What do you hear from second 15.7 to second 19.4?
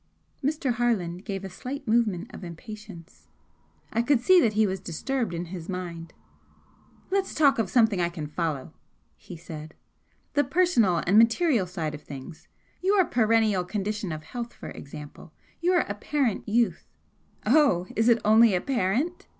apparent youth" "Oh, is it only 'apparent'?"